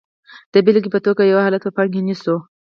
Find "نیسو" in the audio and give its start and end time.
2.07-2.35